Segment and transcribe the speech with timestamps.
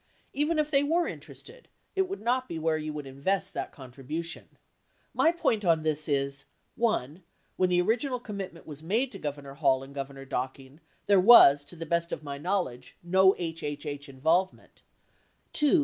[0.33, 4.49] Even if they were interested, it would not be where you would invest that contribution.
[5.13, 7.21] My point on this is: one,
[7.55, 11.75] when the original commitment was made to Governor Hall and Governor Docking, there was, to
[11.75, 14.81] the best of my knowl edge, no HHH involvement;
[15.53, 15.79] two.